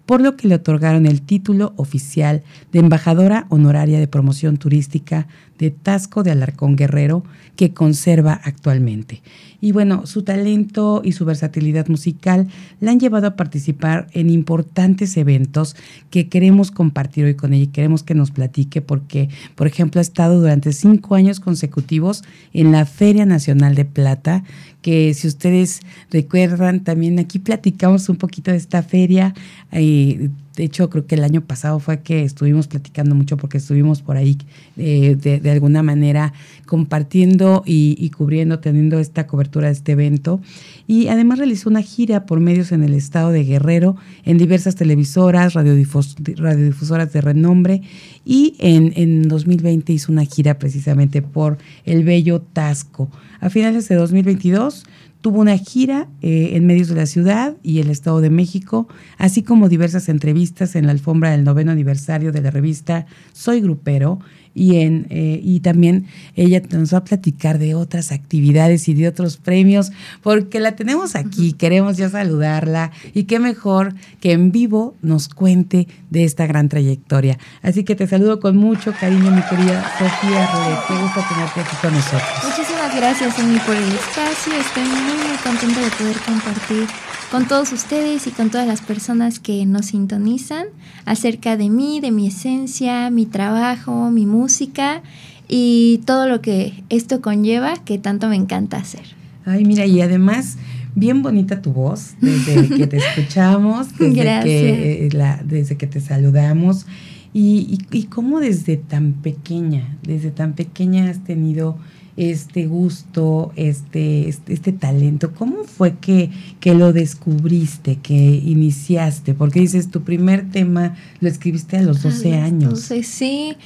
[0.06, 5.26] por lo que le otorgaron el título oficial de embajadora honoraria de promoción turística
[5.58, 7.24] de Tasco de Alarcón Guerrero
[7.56, 9.22] que conserva actualmente.
[9.60, 12.46] Y bueno, su talento y su versatilidad musical
[12.80, 15.74] la han llevado a participar en importantes eventos
[16.10, 20.02] que queremos compartir hoy con ella y queremos que nos platique porque, por ejemplo, ha
[20.02, 24.44] estado durante cinco años consecutivos en la Feria Nacional de Plata,
[24.88, 29.34] que si ustedes recuerdan, también aquí platicamos un poquito de esta feria.
[29.70, 34.02] Eh, de hecho, creo que el año pasado fue que estuvimos platicando mucho porque estuvimos
[34.02, 34.36] por ahí
[34.76, 36.32] eh, de, alguna manera
[36.66, 40.40] compartiendo y, cubriendo, teniendo esta cobertura de este evento.
[40.88, 45.54] Y además realizó una gira por medios en el estado de Guerrero, en diversas televisoras,
[45.54, 47.82] radiodifusoras de renombre.
[48.24, 53.08] Y en, en 2020 hizo una gira precisamente por el bello Tasco.
[53.38, 54.82] A finales de 2022
[55.20, 59.42] Tuvo una gira eh, en medios de la ciudad y el Estado de México, así
[59.42, 64.20] como diversas entrevistas en la alfombra del noveno aniversario de la revista Soy Grupero,
[64.58, 69.08] y, en, eh, y también ella nos va a platicar de otras actividades y de
[69.08, 69.92] otros premios,
[70.22, 75.86] porque la tenemos aquí, queremos ya saludarla y qué mejor que en vivo nos cuente
[76.10, 77.38] de esta gran trayectoria.
[77.62, 80.78] Así que te saludo con mucho cariño, mi querida Sofía Rolet.
[80.88, 82.22] Qué gusto tenerte aquí con nosotros.
[82.44, 84.52] Muchísimas gracias, Emi, por el espacio.
[84.54, 86.86] Estoy muy, muy contenta de poder compartir
[87.30, 90.66] con todos ustedes y con todas las personas que nos sintonizan
[91.04, 95.02] acerca de mí, de mi esencia, mi trabajo, mi música
[95.48, 99.02] y todo lo que esto conlleva que tanto me encanta hacer.
[99.44, 100.56] Ay, mira, y además
[100.94, 106.00] bien bonita tu voz desde que te escuchamos, desde, Que, eh, la, desde que te
[106.00, 106.86] saludamos.
[107.34, 111.76] Y, y, y cómo desde tan pequeña, desde tan pequeña has tenido
[112.18, 115.32] este gusto, este, este, este, talento?
[115.32, 116.30] ¿Cómo fue que,
[116.60, 119.34] que lo descubriste, que iniciaste?
[119.34, 122.62] Porque dices, tu primer tema lo escribiste a los 12 años.
[122.62, 123.56] Entonces, sí.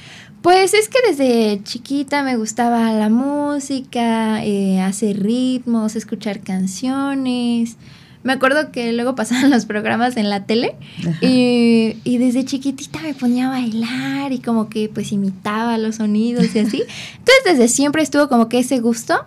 [0.41, 7.77] Pues es que desde chiquita me gustaba la música, eh, hacer ritmos, escuchar canciones
[8.23, 10.75] me acuerdo que luego pasaban los programas en la tele
[11.21, 16.55] y, y, desde chiquitita me ponía a bailar y como que pues imitaba los sonidos
[16.55, 16.83] y así.
[17.17, 19.23] Entonces desde siempre estuvo como que ese gusto.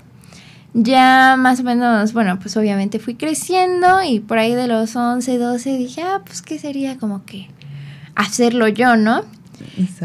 [0.78, 5.38] Ya más o menos, bueno, pues obviamente fui creciendo y por ahí de los 11,
[5.38, 7.48] 12 dije, ah, pues qué sería como que
[8.14, 9.24] hacerlo yo, ¿no?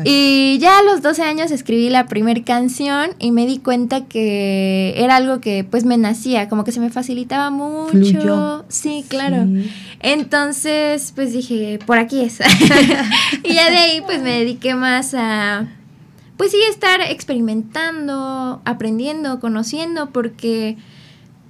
[0.04, 4.94] Y ya a los 12 años escribí la primera canción y me di cuenta que
[4.98, 8.66] era algo que pues me nacía, como que se me facilitaba mucho.
[8.70, 9.48] Sí, claro.
[10.00, 12.40] Entonces pues dije, por aquí es.
[13.44, 15.68] y ya de ahí pues me dediqué más a
[16.42, 20.76] pues sí estar experimentando, aprendiendo, conociendo, porque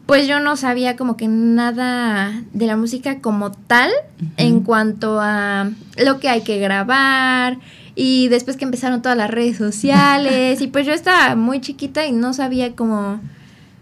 [0.06, 3.90] pues yo no sabía como que nada de la música como tal
[4.36, 7.58] en cuanto a lo que hay que grabar,
[8.02, 12.12] y después que empezaron todas las redes sociales y pues yo estaba muy chiquita y
[12.12, 13.20] no sabía cómo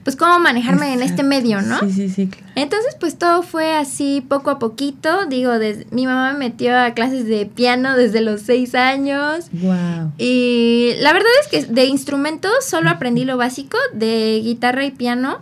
[0.04, 1.80] pues cómo manejarme en este medio, ¿no?
[1.82, 2.28] Sí, sí, sí.
[2.28, 2.46] Claro.
[2.56, 5.26] Entonces, pues todo fue así poco a poquito.
[5.28, 9.50] Digo, des- mi mamá me metió a clases de piano desde los seis años.
[9.52, 10.14] Wow.
[10.18, 15.40] Y la verdad es que de instrumentos solo aprendí lo básico de guitarra y piano,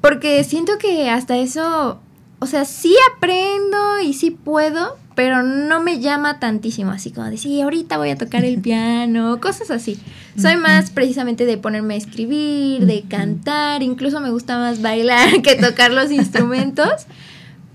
[0.00, 1.98] porque siento que hasta eso,
[2.38, 7.38] o sea, sí aprendo y sí puedo, pero no me llama tantísimo, así como de,
[7.38, 9.98] sí, ahorita voy a tocar el piano, cosas así.
[10.38, 15.56] Soy más precisamente de ponerme a escribir, de cantar, incluso me gusta más bailar que
[15.56, 17.06] tocar los instrumentos.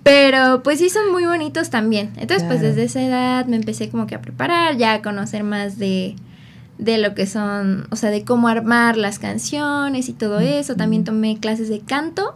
[0.03, 2.11] Pero pues sí son muy bonitos también.
[2.17, 5.77] Entonces pues desde esa edad me empecé como que a preparar, ya a conocer más
[5.77, 6.15] de,
[6.77, 10.75] de lo que son, o sea, de cómo armar las canciones y todo eso.
[10.75, 12.35] También tomé clases de canto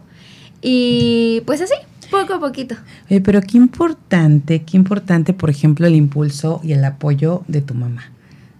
[0.62, 1.74] y pues así,
[2.10, 2.74] poco a poquito.
[3.10, 7.74] Oye, pero qué importante, qué importante, por ejemplo, el impulso y el apoyo de tu
[7.74, 8.10] mamá.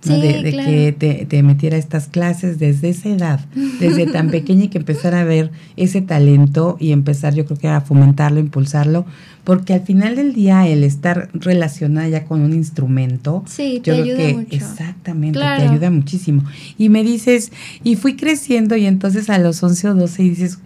[0.05, 0.15] ¿no?
[0.15, 0.71] Sí, de, de claro.
[0.71, 3.41] que te, te metiera a estas clases desde esa edad,
[3.81, 7.67] desde tan pequeña y que empezara a ver ese talento y empezar yo creo que
[7.67, 9.05] a fomentarlo, impulsarlo,
[9.43, 14.03] porque al final del día el estar relacionada ya con un instrumento, Sí, te yo
[14.03, 14.49] creo ayuda que mucho.
[14.55, 15.63] exactamente, Claro.
[15.65, 16.45] te ayuda muchísimo.
[16.79, 17.51] Y me dices,
[17.83, 20.59] y fui creciendo y entonces a los 11 o 12 dices,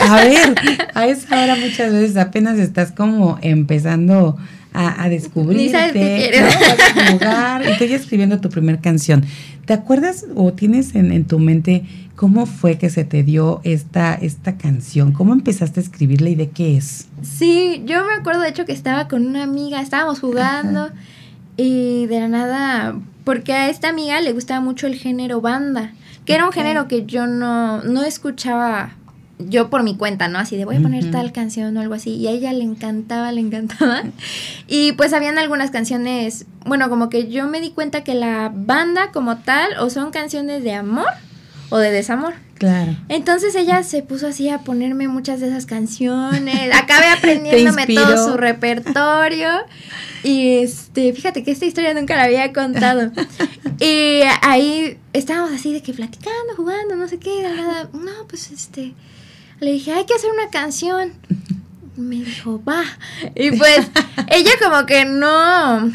[0.00, 0.54] a ver,
[0.94, 4.36] a esa hora muchas veces apenas estás como empezando
[4.72, 6.30] a, a descubrirte.
[6.40, 6.46] ¿no?
[6.46, 9.24] Vas a jugar y estoy escribiendo tu primer canción.
[9.66, 11.84] ¿Te acuerdas o tienes en, en tu mente
[12.16, 15.12] cómo fue que se te dio esta, esta canción?
[15.12, 17.08] ¿Cómo empezaste a escribirla y de qué es?
[17.22, 20.90] Sí, yo me acuerdo de hecho que estaba con una amiga, estábamos jugando
[21.56, 25.92] y de la nada, porque a esta amiga le gustaba mucho el género banda,
[26.24, 28.92] que era un género que yo no, no escuchaba
[29.38, 30.38] yo por mi cuenta, ¿no?
[30.38, 32.10] Así de voy a poner tal canción o algo así.
[32.14, 34.02] Y a ella le encantaba, le encantaba.
[34.66, 39.12] Y pues habían algunas canciones, bueno, como que yo me di cuenta que la banda
[39.12, 41.08] como tal o son canciones de amor
[41.70, 42.34] o de desamor.
[42.58, 42.96] Claro.
[43.08, 46.74] Entonces ella se puso así a ponerme muchas de esas canciones.
[46.74, 49.48] Acabé aprendiéndome todo su repertorio.
[50.24, 53.12] Y este, fíjate que esta historia nunca la había contado.
[53.80, 57.88] Y ahí estábamos así de que platicando, jugando, no sé qué, nada.
[57.92, 58.92] No, pues este.
[59.60, 61.12] Le dije, hay que hacer una canción.
[61.96, 62.84] Me dijo, va.
[63.34, 63.90] Y pues
[64.30, 65.90] ella como que no.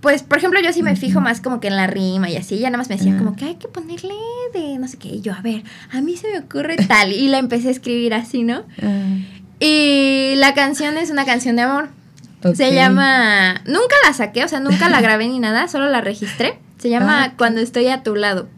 [0.00, 2.54] Pues, por ejemplo, yo sí me fijo más como que en la rima y así.
[2.56, 4.14] Ella nada más me decía como que hay que ponerle
[4.54, 5.08] de no sé qué.
[5.08, 5.62] Y yo, a ver,
[5.92, 7.12] a mí se me ocurre tal.
[7.12, 8.64] Y la empecé a escribir así, ¿no?
[8.82, 9.16] Ah,
[9.60, 11.88] Y la canción es una canción de amor.
[12.54, 13.60] Se llama.
[13.66, 16.58] Nunca la saqué, o sea, nunca la grabé ni nada, solo la registré.
[16.78, 17.32] Se llama Ah.
[17.36, 18.48] Cuando estoy a tu lado.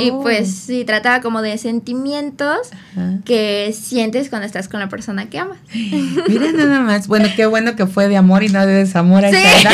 [0.00, 0.22] Y Oh.
[0.22, 2.58] pues sí, trataba como de sentimientos
[2.92, 3.18] Ajá.
[3.24, 5.58] que sientes cuando estás con la persona que amas.
[6.28, 7.08] Mira nada más.
[7.08, 9.72] Bueno, qué bueno que fue de amor y no de desamor a Sí, esa edad.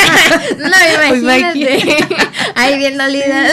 [0.58, 1.96] no, Pues, imagínate.
[2.56, 3.46] Ahí bien dolida.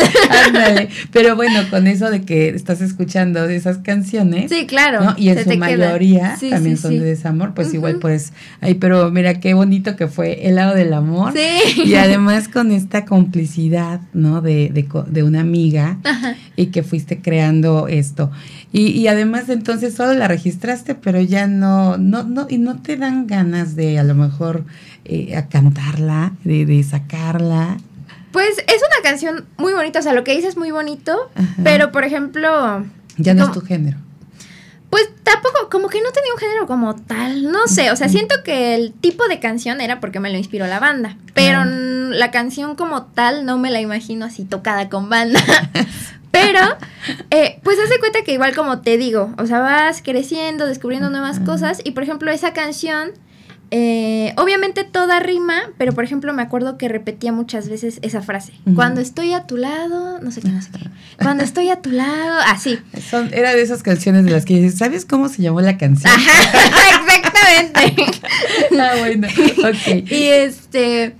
[0.45, 0.89] Ándale.
[1.11, 4.49] Pero bueno, con eso de que estás escuchando esas canciones.
[4.51, 5.01] Sí, claro.
[5.03, 5.15] ¿no?
[5.17, 9.11] Y en su mayoría Sí, también sí, son de desamor, pues igual pues ahí, pero
[9.11, 11.33] mira qué bonito que fue el lado del amor.
[11.33, 11.81] Sí.
[11.85, 14.41] Y además con esta complicidad, ¿no?
[14.41, 16.35] De, de, de una amiga Ajá.
[16.59, 18.31] Y que fuiste creando esto.
[18.71, 22.97] Y, y además entonces solo la registraste, pero ya no, no, no, y no te
[22.97, 24.65] dan ganas de a lo mejor
[25.05, 27.77] eh, a cantarla, de, de sacarla.
[28.31, 31.47] Pues es una canción muy bonita, o sea, lo que dices es muy bonito, Ajá.
[31.63, 32.85] pero por ejemplo,
[33.17, 33.97] Ya no es tu género.
[34.91, 38.35] pues tampoco, como que no tenía un género como tal, no sé, o sea, siento
[38.43, 42.75] que el tipo de canción era porque me lo inspiró la banda, pero la canción
[42.75, 45.39] como tal no me la imagino así tocada con banda.
[46.31, 46.59] Pero,
[47.31, 51.09] eh, pues haz de cuenta que igual como te digo, o sea, vas creciendo, descubriendo
[51.09, 53.11] nuevas cosas y por ejemplo esa canción,
[53.71, 58.53] eh, obviamente toda rima, pero por ejemplo me acuerdo que repetía muchas veces esa frase.
[58.75, 60.89] Cuando estoy a tu lado, no sé qué, no sé qué.
[61.21, 62.79] Cuando estoy a tu lado, así.
[63.09, 66.11] Son, era de esas canciones de las que dices, ¿sabes cómo se llamó la canción?
[66.11, 68.19] Ajá, exactamente.
[68.79, 70.09] Ah, bueno, ok.
[70.09, 71.15] Y este,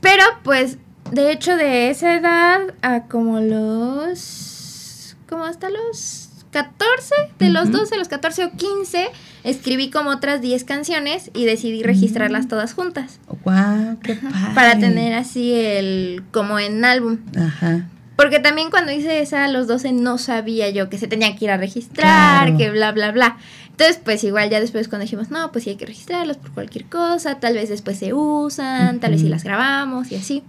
[0.00, 0.76] pero pues,
[1.12, 7.78] de hecho, de esa edad a como los, como hasta los 14, de los Ujú.
[7.78, 9.06] 12, los 14 o 15,
[9.44, 13.18] escribí como otras 10 canciones y decidí registrarlas todas juntas.
[13.44, 14.54] Guau, qué padre.
[14.54, 17.18] Para tener así el, como en álbum.
[17.38, 17.86] Ajá.
[18.16, 21.46] Porque también cuando hice esa a los 12 no sabía yo que se tenía que
[21.46, 22.58] ir a registrar, Claro.
[22.58, 23.38] que bla, bla, bla.
[23.70, 26.84] Entonces, pues igual ya después cuando dijimos, no, pues sí hay que registrarlos por cualquier
[26.84, 29.32] cosa, tal vez después se usan, tal vez sí Ujú.
[29.32, 30.42] las grabamos y así.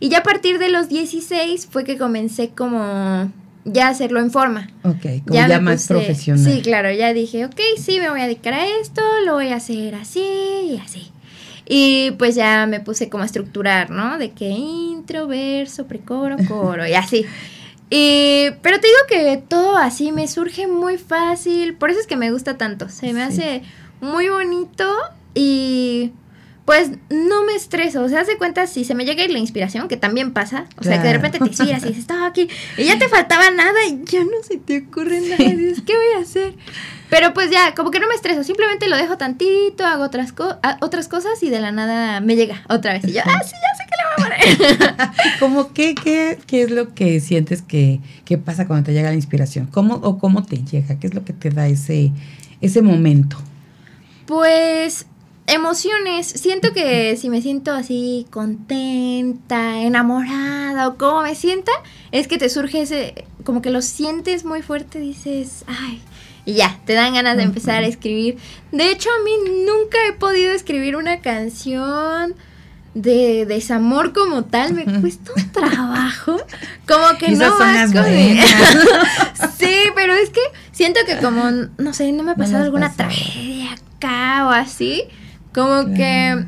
[0.00, 3.30] Y ya a partir de los 16 fue que comencé como
[3.64, 4.68] ya a hacerlo en forma.
[4.84, 6.44] Ok, como ya, más puse- profesional.
[6.52, 9.56] Sí, claro, ya dije, ok, sí, me voy a dedicar a esto, lo voy a
[9.56, 11.10] hacer así y así.
[11.68, 14.18] Y pues ya me puse como a estructurar, ¿no?
[14.18, 17.24] De que intro, verso, precoro, coro y así.
[17.90, 22.16] Y, pero te digo que todo así me surge muy fácil, por eso es que
[22.16, 23.62] me gusta tanto, se me hace
[24.00, 24.88] muy bonito
[25.34, 26.10] y
[26.66, 28.02] pues no me estreso.
[28.02, 30.66] O sea, hace cuenta si se me llega la inspiración, que también pasa.
[30.78, 33.50] O sea, que de repente te inspiras y dices, estaba aquí y ya te faltaba
[33.52, 35.44] nada y ya no se te ocurre nada.
[35.44, 36.54] Y dices, ¿qué voy a hacer?
[37.08, 38.42] Pero pues ya, como que no me estreso.
[38.42, 40.34] Simplemente lo dejo tantito, hago otras,
[40.80, 43.04] otras cosas y de la nada me llega otra vez.
[43.04, 45.10] Y yo, ah, sí, ya sé que le voy a poner.
[45.38, 49.14] ¿Cómo qué, qué, qué es lo que sientes que, que pasa cuando te llega la
[49.14, 49.66] inspiración?
[49.66, 50.98] ¿Cómo o cómo te llega?
[50.98, 52.10] ¿Qué es lo que te da ese,
[52.60, 53.36] ese momento?
[54.26, 55.06] Pues
[55.46, 56.26] emociones.
[56.26, 61.72] Siento que si me siento así contenta, enamorada o como me sienta,
[62.12, 66.02] es que te surge ese, como que lo sientes muy fuerte, dices, ay,
[66.44, 68.38] y ya, te dan ganas de empezar a escribir.
[68.70, 69.32] De hecho, a mí
[69.66, 72.36] nunca he podido escribir una canción
[72.94, 76.36] de desamor como tal, me cuesta un trabajo.
[76.86, 77.98] Como que no vasco
[79.58, 83.72] Sí, pero es que siento que como, no sé, no me ha pasado alguna tragedia
[83.96, 85.02] acá o así.
[85.56, 86.44] Como que,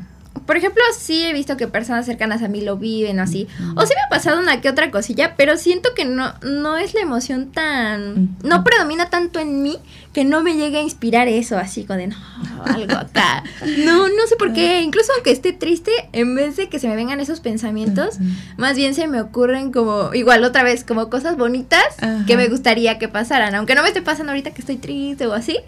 [0.49, 3.47] por ejemplo, sí he visto que personas cercanas a mí lo viven así.
[3.75, 6.95] O sí me ha pasado una que otra cosilla, pero siento que no, no es
[6.95, 8.35] la emoción tan...
[8.43, 9.77] No predomina tanto en mí
[10.11, 12.17] que no me llegue a inspirar eso, así como de, no,
[12.65, 13.43] algo acá.
[13.85, 14.81] No, no sé por qué.
[14.81, 18.17] Incluso aunque esté triste, en vez de que se me vengan esos pensamientos,
[18.57, 21.83] más bien se me ocurren como, igual otra vez, como cosas bonitas
[22.25, 23.53] que me gustaría que pasaran.
[23.53, 25.59] Aunque no me esté pasando ahorita que estoy triste o así,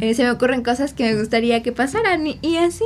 [0.00, 2.84] eh, se me ocurren cosas que me gustaría que pasaran y, así.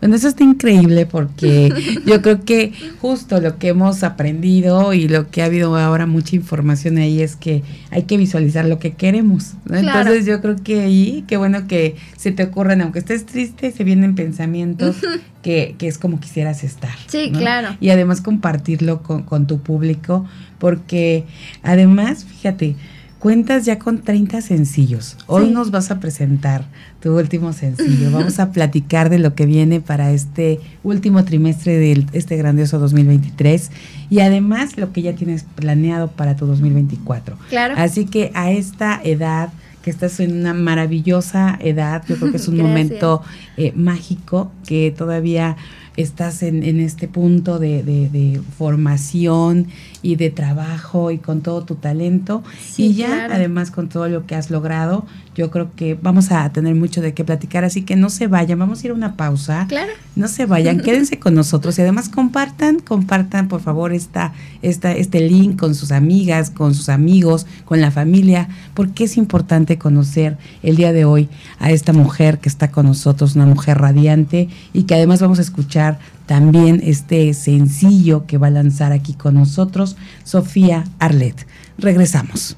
[0.00, 1.72] Bueno, eso está increíble porque
[2.06, 6.36] yo creo que justo lo que hemos aprendido y lo que ha habido ahora mucha
[6.36, 9.54] información ahí es que hay que visualizar lo que queremos.
[9.68, 13.82] Entonces yo creo que ahí, qué bueno que se te ocurren, aunque estés triste, se
[13.82, 14.96] vienen pensamientos
[15.42, 16.94] que, que, es como quisieras estar.
[17.08, 17.76] Sí, claro.
[17.80, 20.26] Y además compartirlo con, con tu público,
[20.58, 21.24] porque
[21.62, 22.76] además, fíjate,
[23.18, 25.16] cuentas ya con 30 sencillos.
[25.26, 26.64] Hoy nos vas a presentar
[27.00, 28.10] tu último sencillo.
[28.12, 33.70] Vamos a platicar de lo que viene para este último trimestre de este grandioso 2023
[34.10, 37.36] y además lo que ya tienes planeado para tu 2024.
[37.48, 37.74] Claro.
[37.76, 39.50] Así que a esta edad
[39.82, 43.22] que estás en una maravillosa edad, yo creo que es un momento
[43.56, 45.56] eh, mágico que todavía
[45.98, 49.66] estás en, en este punto de, de, formación
[50.00, 52.44] y de trabajo y con todo tu talento
[52.76, 56.76] y ya además con todo lo que has logrado, yo creo que vamos a tener
[56.76, 59.66] mucho de qué platicar, así que no se vayan, vamos a ir a una pausa.
[59.68, 59.92] Claro.
[60.14, 65.20] No se vayan, quédense con nosotros y además compartan, compartan por favor esta, esta, este
[65.20, 70.76] link con sus amigas, con sus amigos, con la familia, porque es importante conocer el
[70.76, 71.28] día de hoy
[71.58, 75.42] a esta mujer que está con nosotros, una mujer radiante y que además vamos a
[75.42, 75.87] escuchar
[76.26, 81.46] también este sencillo que va a lanzar aquí con nosotros, Sofía Arlet.
[81.78, 82.56] Regresamos.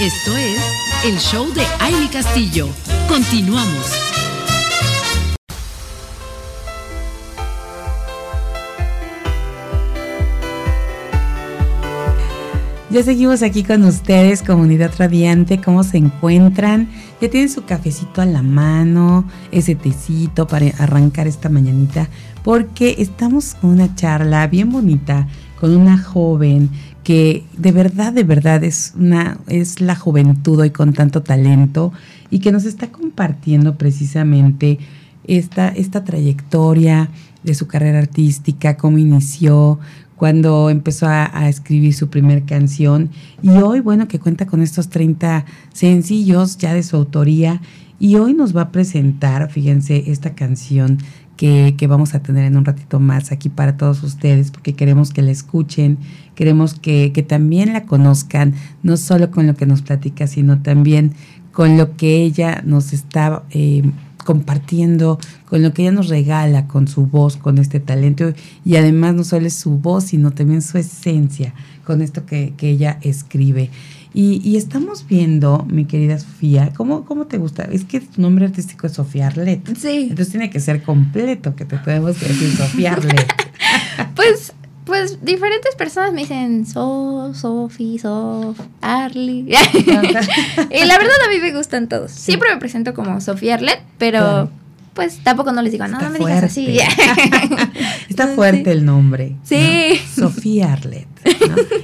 [0.00, 0.60] Esto es
[1.04, 2.68] el show de Aile Castillo.
[3.08, 4.05] Continuamos.
[12.96, 16.88] Ya seguimos aquí con ustedes, comunidad radiante, ¿cómo se encuentran?
[17.20, 22.08] Ya tienen su cafecito a la mano, ese tecito para arrancar esta mañanita,
[22.42, 25.28] porque estamos con una charla bien bonita
[25.60, 26.70] con una joven
[27.04, 31.92] que de verdad, de verdad es, una, es la juventud hoy con tanto talento
[32.30, 34.78] y que nos está compartiendo precisamente
[35.26, 37.10] esta, esta trayectoria
[37.42, 39.80] de su carrera artística, cómo inició,
[40.16, 43.10] cuando empezó a, escribir su primer canción.
[43.42, 47.60] Y hoy, bueno, que cuenta con estos 30 sencillos ya de su autoría.
[47.98, 50.98] Y hoy nos va a presentar, fíjense, esta canción
[51.36, 55.22] que, vamos a tener en un ratito más aquí para todos ustedes, porque queremos que
[55.22, 55.98] la escuchen,
[56.34, 61.12] queremos que, también la conozcan, no solo con lo que nos platica, sino también
[61.52, 63.82] con lo que ella nos está eh,
[64.26, 69.14] compartiendo, con lo que ella nos regala, con su voz, con este talento, y además
[69.14, 71.54] no solo es su voz, sino también su esencia,
[71.86, 73.70] con esto que, que ella escribe.
[74.18, 77.64] Y, estamos viendo, mi querida Sofía, ¿cómo, ¿cómo te gusta?
[77.64, 79.60] Es que tu nombre artístico es Sofía Arlet.
[79.76, 80.06] Sí.
[80.08, 83.30] Entonces tiene que ser completo, que te podemos decir Sofía Arlet.
[84.16, 84.54] pues,
[84.86, 89.48] pues diferentes personas me dicen So, Sofi, Sof, Arly.
[90.70, 92.12] y la verdad a mí me gustan todos.
[92.12, 94.48] Siempre me presento como Sofía Arlet, pero...
[94.96, 96.78] pues tampoco no les digo, no, no me digas así.
[98.08, 99.36] Está fuerte el nombre.
[99.44, 100.00] Sí.
[100.12, 101.06] Sofía Arlet.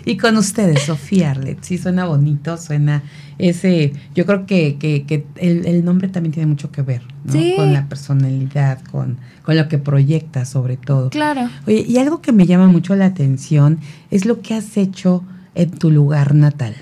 [0.06, 3.02] y con ustedes, Sofía Arlet, sí suena bonito, suena
[3.38, 7.34] ese, yo creo que, que, el, nombre también tiene mucho que ver, ¿no?
[7.56, 11.10] Con la personalidad, con, con lo que proyecta sobre todo.
[11.10, 11.50] Claro.
[11.66, 13.78] Oye, y algo que me llama mucho la atención
[14.10, 15.22] es lo que has hecho
[15.54, 16.74] en tu lugar natal.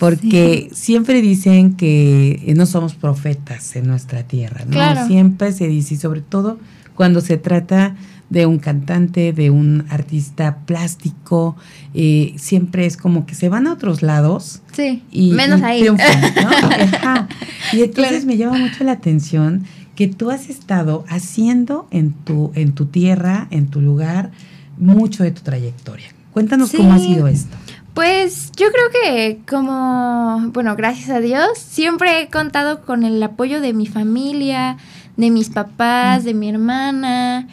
[0.00, 5.06] Porque siempre dicen que no somos profetas en nuestra tierra, ¿no?
[5.06, 6.58] Siempre se dice, y sobre todo
[6.94, 7.96] cuando se trata
[8.30, 11.56] de un cantante, de un artista plástico,
[11.92, 14.62] eh, siempre es como que se van a otros lados.
[14.72, 15.86] Sí, y, menos ahí.
[17.72, 19.64] Y entonces me llama mucho la atención
[19.94, 24.30] que tú has estado haciendo en tu, en tu tierra, en tu lugar,
[24.78, 26.06] mucho de tu trayectoria.
[26.32, 27.56] Cuéntanos cómo ha sido esto.
[28.00, 33.60] Pues yo creo que como, bueno, gracias a Dios, siempre he contado con el apoyo
[33.60, 34.78] de mi familia,
[35.18, 37.46] de mis papás, de mi hermana.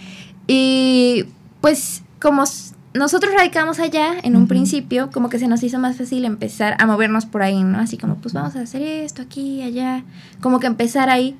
[0.48, 1.25] Y
[1.60, 2.46] pues como
[2.94, 6.86] nosotros radicamos allá en un principio, como que se nos hizo más fácil empezar a
[6.86, 7.80] movernos por ahí, ¿no?
[7.80, 10.06] Así como, pues vamos a hacer esto aquí, allá,
[10.39, 11.36] como que empezar ahí.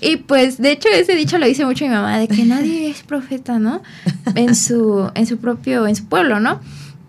[0.00, 3.04] Y pues, de hecho, ese dicho lo dice mucho mi mamá, de que nadie es
[3.04, 3.80] profeta, ¿no?
[4.34, 6.58] En su, en su propio, en su pueblo, ¿no?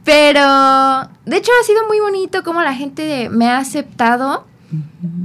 [0.03, 0.41] Pero,
[1.25, 4.45] de hecho, ha sido muy bonito como la gente me ha aceptado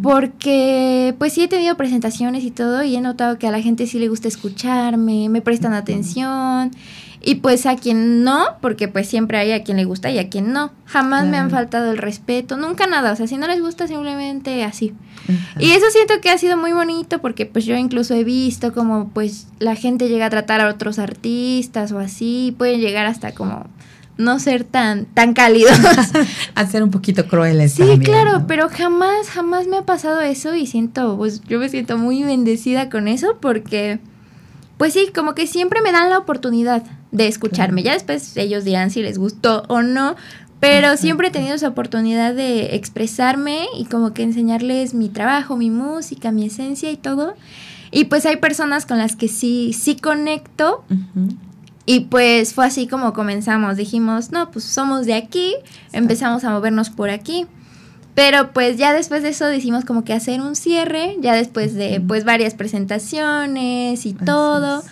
[0.03, 3.87] porque pues sí he tenido presentaciones y todo y he notado que a la gente
[3.87, 6.73] sí le gusta escucharme, me prestan atención
[7.23, 10.29] y pues a quien no, porque pues siempre hay a quien le gusta y a
[10.29, 10.73] quien no.
[10.85, 14.63] Jamás me han faltado el respeto, nunca nada, o sea, si no les gusta simplemente
[14.65, 14.95] así.
[15.59, 19.09] Y eso siento que ha sido muy bonito porque pues yo incluso he visto como
[19.09, 23.67] pues la gente llega a tratar a otros artistas o así, pueden llegar hasta como
[24.19, 25.79] no ser tan, tan cálidos.
[26.55, 27.73] a ser un poquito crueles.
[27.73, 31.99] Sí, claro, pero jamás, jamás me ha pasado eso y siento, pues yo me siento
[31.99, 33.99] muy bendecida con eso porque,
[34.79, 37.83] pues sí, como que siempre me dan la oportunidad de escucharme.
[37.83, 40.17] Ya después ellos dirán si les gustó o no,
[40.61, 45.71] pero siempre he tenido esa oportunidad de expresarme y como que enseñarles mi trabajo, mi
[45.71, 47.35] música, mi esencia y todo.
[47.91, 50.85] Y pues hay personas con las que sí, sí conecto.
[51.87, 53.77] Y pues fue así como comenzamos.
[53.77, 55.55] Dijimos, no, pues somos de aquí,
[55.93, 57.47] empezamos a movernos por aquí.
[58.17, 62.01] Pero pues ya después de eso decimos como que hacer un cierre, ya después de
[62.01, 64.83] pues varias presentaciones y todo.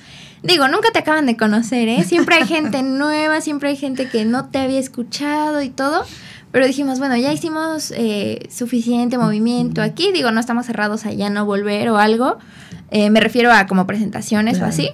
[0.43, 2.05] Digo, nunca te acaban de conocer, ¿eh?
[2.05, 6.05] Siempre hay gente nueva, siempre hay gente que no te había escuchado y todo.
[6.53, 10.13] Pero dijimos, bueno, ya hicimos eh, suficiente movimiento aquí.
[10.13, 12.37] Digo, no estamos cerrados a ya no volver o algo.
[12.91, 14.91] Eh, me refiero a como presentaciones o así.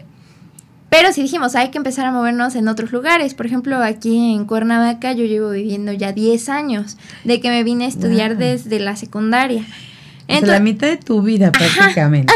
[0.90, 3.34] Pero si dijimos, hay que empezar a movernos en otros lugares.
[3.34, 7.84] Por ejemplo, aquí en Cuernavaca yo llevo viviendo ya 10 años, de que me vine
[7.84, 9.64] a estudiar desde la secundaria.
[10.26, 12.32] Entonces, la mitad de tu vida prácticamente.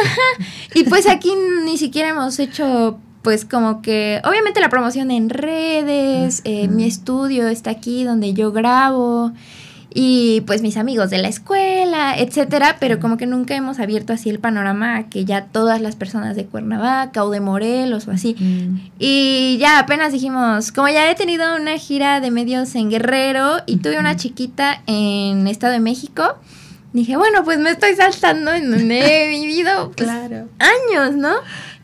[0.74, 1.32] Y pues aquí
[1.64, 7.48] ni siquiera hemos hecho pues como que, obviamente la promoción en redes, eh, mi estudio
[7.48, 9.32] está aquí donde yo grabo
[9.96, 14.28] y pues mis amigos de la escuela, etcétera, pero como que nunca hemos abierto así
[14.28, 18.34] el panorama a que ya todas las personas de Cuernavaca o de Morelos o así.
[18.98, 23.76] Y ya apenas dijimos, como ya he tenido una gira de medios en Guerrero y
[23.76, 26.38] tuve una chiquita en Estado de México,
[26.92, 31.34] dije, bueno, pues me estoy saltando en donde he vivido pues, años, ¿no?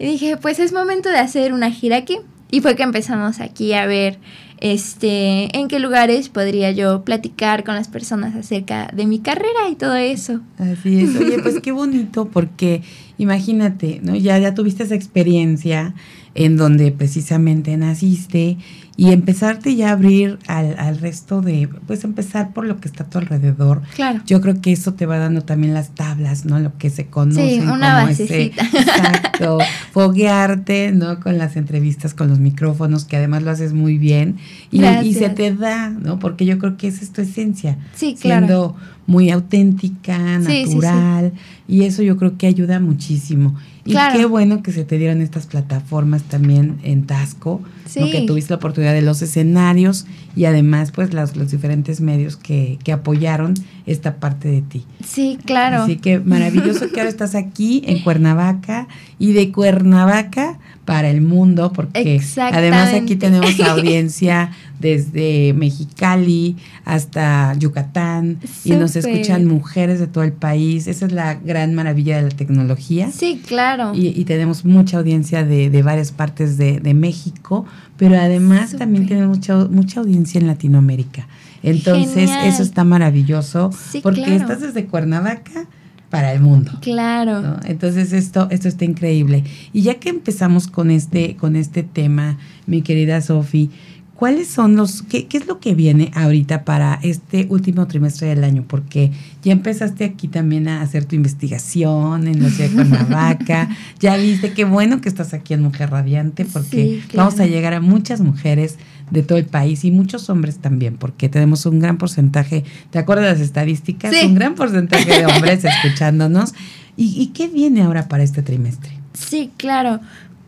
[0.01, 2.19] Y dije, pues es momento de hacer una gira aquí.
[2.51, 4.19] Y fue que empezamos aquí a ver
[4.61, 9.75] este, en qué lugares podría yo platicar con las personas acerca de mi carrera y
[9.75, 10.41] todo eso.
[10.59, 11.17] Así es.
[11.17, 12.83] Oye, pues qué bonito porque
[13.19, 14.15] imagínate, ¿no?
[14.15, 15.95] Ya ya tuviste esa experiencia
[16.35, 18.59] en donde precisamente naciste
[19.01, 23.05] y empezarte ya a abrir al, al, resto de, pues empezar por lo que está
[23.05, 23.81] a tu alrededor.
[23.95, 24.21] Claro.
[24.27, 26.61] Yo creo que eso te va dando también las tablas, ¿no?
[26.61, 27.49] Lo que se conoce.
[27.49, 28.63] Sí, una basecita.
[28.75, 29.57] exacto.
[29.93, 31.19] foguearte, ¿no?
[31.19, 34.37] Con las entrevistas, con los micrófonos, que además lo haces muy bien.
[34.71, 36.19] Y, y se te da, ¿no?
[36.19, 37.79] Porque yo creo que esa es tu esencia.
[37.95, 38.47] Sí, claro.
[38.47, 41.33] Siendo muy auténtica, natural.
[41.67, 43.57] y eso yo creo que ayuda muchísimo.
[43.85, 47.61] Y qué bueno que se te dieron estas plataformas también en Tasco,
[47.93, 52.79] que tuviste la oportunidad de los escenarios y además pues los, los diferentes medios que,
[52.83, 53.55] que, apoyaron
[53.87, 54.85] esta parte de ti.
[55.05, 55.83] Sí, claro.
[55.83, 60.59] Así que maravilloso que ahora estás aquí en Cuernavaca y de Cuernavaca
[60.91, 62.21] para el mundo, porque
[62.53, 64.51] además aquí tenemos audiencia
[64.81, 70.89] desde Mexicali hasta Yucatán y nos escuchan mujeres de todo el país.
[70.89, 73.09] Esa es la gran maravilla de la tecnología.
[73.13, 73.93] Sí, claro.
[73.95, 79.37] Y, tenemos mucha audiencia de, de varias partes de, de, México, pero además también tenemos
[79.37, 81.29] mucha, mucha audiencia en Latinoamérica.
[81.63, 83.71] Entonces, eso está maravilloso
[84.03, 85.69] porque estás desde Cuernavaca
[86.11, 86.73] para el mundo.
[86.83, 87.57] Claro.
[87.65, 89.45] Entonces esto, esto está increíble.
[89.73, 93.71] Y ya que empezamos con este, con este tema, mi querida Sofi,
[94.17, 98.43] ¿cuáles son los, qué, qué, es lo que viene ahorita para este último trimestre del
[98.43, 98.65] año?
[98.67, 103.69] Porque ya empezaste aquí también a hacer tu investigación en la ciudad de Cuernavaca,
[104.01, 107.81] ya viste qué bueno que estás aquí en Mujer Radiante, porque vamos a llegar a
[107.81, 108.79] muchas mujeres
[109.11, 113.27] de todo el país y muchos hombres también, porque tenemos un gran porcentaje, ¿te acuerdas
[113.27, 114.15] de las estadísticas?
[114.25, 116.55] Un gran porcentaje de hombres escuchándonos.
[116.97, 118.93] ¿Y, ¿Y qué viene ahora para este trimestre?
[119.15, 120.01] Sí, claro.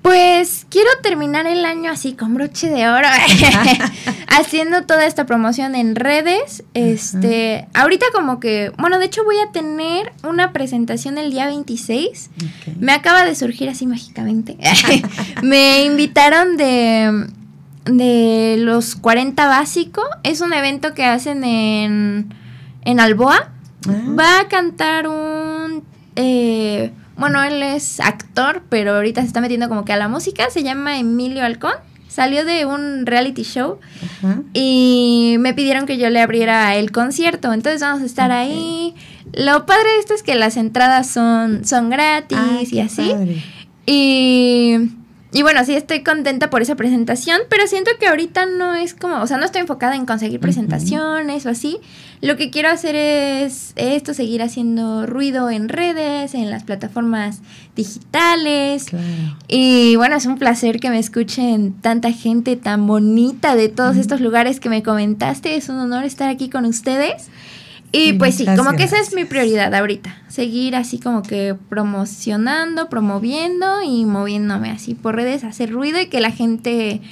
[0.03, 3.07] Pues quiero terminar el año así con broche de oro,
[4.27, 6.65] haciendo toda esta promoción en redes.
[6.75, 12.31] Este, ahorita como que, bueno, de hecho voy a tener una presentación el día 26.
[12.81, 14.57] Me acaba de surgir así mágicamente.
[15.43, 17.29] Me invitaron de
[17.85, 20.03] de los 40 básico.
[20.23, 22.35] Es un evento que hacen en
[22.85, 23.51] en Alboa.
[23.89, 23.93] Ah.
[24.19, 25.85] Va a cantar un
[26.17, 30.51] eh, bueno, él es actor, pero ahorita se está metiendo como que a la música.
[30.51, 31.75] Se llama Emilio Halcón.
[32.09, 33.79] Salió de un reality show
[34.53, 37.53] y me pidieron que yo le abriera el concierto.
[37.55, 38.95] Entonces vamos a estar ahí.
[39.33, 43.15] Lo padre de esto es que las entradas son, son gratis y así.
[43.87, 44.91] Y
[45.33, 49.23] y bueno, sí estoy contenta por esa presentación, pero siento que ahorita no es como,
[49.23, 51.79] o sea, no estoy enfocada en conseguir presentaciones o así.
[52.21, 57.41] Lo que quiero hacer es esto, seguir haciendo ruido en redes, en las plataformas
[57.75, 58.87] digitales.
[59.49, 64.21] Y bueno, es un placer que me escuchen tanta gente tan bonita de todos estos
[64.21, 65.57] lugares que me comentaste.
[65.57, 67.29] Es un honor estar aquí con ustedes.
[67.93, 72.89] Y pues sí, como que esa es mi prioridad ahorita, seguir así como que promocionando,
[72.89, 77.03] promoviendo y moviéndome así por redes, hacer ruido y que la gente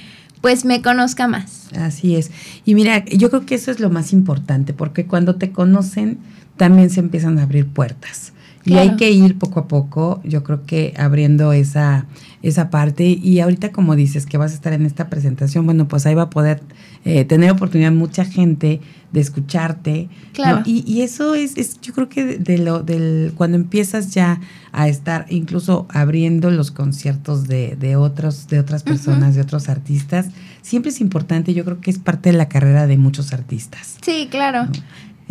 [0.41, 1.69] pues me conozca más.
[1.77, 2.31] Así es.
[2.65, 6.17] Y mira, yo creo que eso es lo más importante, porque cuando te conocen
[6.57, 8.33] también se empiezan a abrir puertas.
[8.63, 12.05] Y hay que ir poco a poco, yo creo que abriendo esa,
[12.43, 13.05] esa parte.
[13.05, 16.23] Y ahorita como dices que vas a estar en esta presentación, bueno, pues ahí va
[16.23, 16.61] a poder
[17.03, 20.09] eh, tener oportunidad mucha gente de escucharte.
[20.33, 20.61] Claro.
[20.65, 24.39] Y, y, eso es, es, yo creo que de, lo, del, cuando empiezas ya
[24.71, 30.27] a estar incluso abriendo los conciertos de, de, otros, de otras personas, de otros artistas,
[30.61, 33.97] siempre es importante, yo creo que es parte de la carrera de muchos artistas.
[34.01, 34.67] Sí, claro.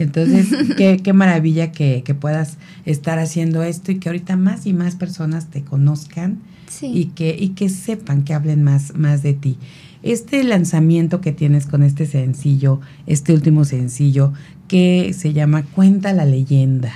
[0.03, 4.73] Entonces, qué, qué maravilla que, que, puedas estar haciendo esto y que ahorita más y
[4.73, 6.41] más personas te conozcan
[6.83, 9.59] y, que, y que sepan, que hablen más, más de ti.
[10.03, 14.33] Este lanzamiento que tienes con este sencillo, este último sencillo,
[14.69, 16.93] que se llama Cuenta la leyenda,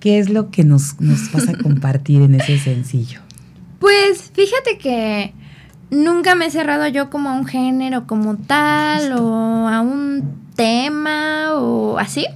[0.00, 3.20] ¿qué es lo que nos, nos vas a compartir en ese sencillo?
[3.78, 5.32] Pues fíjate que
[5.90, 11.54] nunca me he cerrado yo como a un género como tal o a un tema
[11.54, 12.26] o así.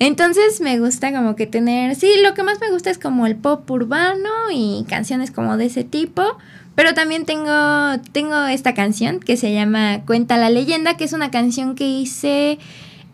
[0.00, 3.34] Entonces me gusta como que tener, sí, lo que más me gusta es como el
[3.34, 6.22] pop urbano y canciones como de ese tipo,
[6.76, 11.32] pero también tengo, tengo esta canción que se llama Cuenta la leyenda, que es una
[11.32, 12.60] canción que hice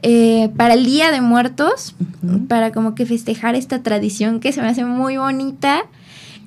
[0.02, 1.94] eh, para el Día de Muertos,
[2.48, 5.84] para como que festejar esta tradición que se me hace muy bonita.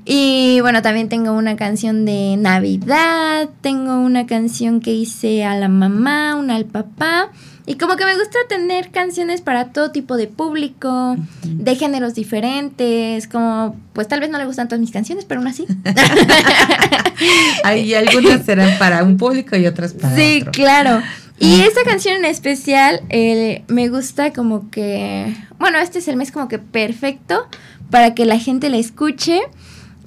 [0.09, 5.67] Y bueno, también tengo una canción de Navidad, tengo una canción que hice a la
[5.67, 7.29] mamá, una al papá.
[7.65, 13.27] Y como que me gusta tener canciones para todo tipo de público, de géneros diferentes,
[13.27, 15.67] como pues tal vez no le gustan todas mis canciones, pero aún así.
[17.65, 21.01] Hay algunas serán para un público y otras para Sí, claro.
[21.37, 26.31] Y esta canción en especial eh, me gusta como que, bueno, este es el mes
[26.31, 27.45] como que perfecto
[27.89, 29.41] para que la gente la escuche.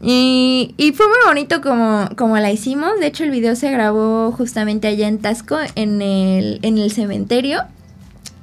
[0.02, 2.98] Y, y, fue muy bonito como, como la hicimos.
[3.00, 7.64] De hecho, el video se grabó justamente allá en Tasco, en el, en el cementerio.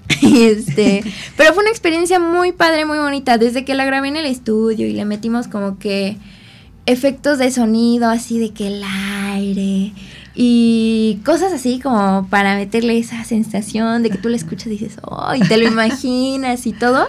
[0.22, 1.04] este,
[1.36, 3.38] pero fue una experiencia muy padre, muy bonita.
[3.38, 6.18] Desde que la grabé en el estudio y le metimos como que
[6.86, 9.94] efectos de sonido, así de que el aire
[10.40, 14.98] y cosas así como para meterle esa sensación de que tú la escuchas y dices,
[15.02, 17.08] oh, y te lo imaginas y todo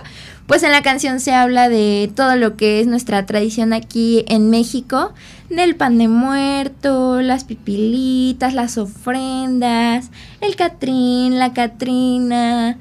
[0.48, 4.48] pues en la canción se habla de todo lo que es nuestra tradición aquí en
[4.48, 5.12] México,
[5.50, 12.78] del pan de muerto, las pipilitas, las ofrendas, el Catrín, la Catrina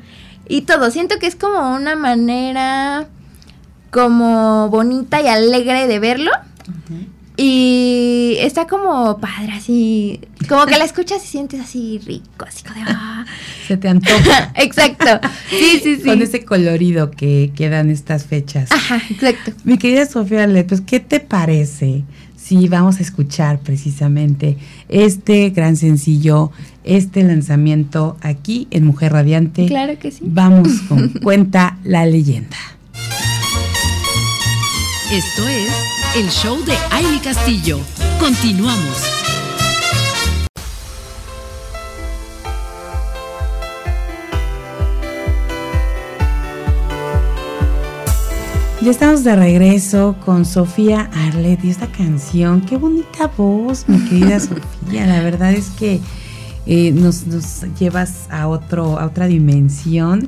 [0.48, 0.90] y todo.
[0.92, 3.08] Siento que es como una manera
[3.92, 6.32] como bonita y alegre de verlo.
[7.40, 10.20] Y está como padre, así.
[10.50, 12.86] Como que la escuchas y sientes así rico, así como de.
[12.88, 13.26] Ah.
[13.68, 14.52] Se te antoja.
[14.56, 15.06] exacto.
[15.52, 16.02] Sí, sí, sí.
[16.04, 18.72] Con ese colorido que quedan estas fechas.
[18.72, 19.52] Ajá, exacto.
[19.66, 22.04] Mi querida Sofía pues, ¿qué te parece
[22.36, 24.58] si vamos a escuchar precisamente
[24.90, 26.52] este gran sencillo,
[26.84, 29.68] este lanzamiento aquí en Mujer Radiante?
[29.68, 30.22] Claro que sí.
[30.24, 32.58] Vamos con Cuenta la leyenda.
[35.12, 37.80] Esto es el show de Aile Castillo.
[38.20, 39.04] Continuamos.
[48.82, 52.62] Ya estamos de regreso con Sofía Arlet y esta canción.
[52.62, 55.06] Qué bonita voz, mi querida Sofía.
[55.06, 56.00] La verdad es que
[56.66, 60.28] eh, nos, nos, llevas a, otro, a otra dimensión.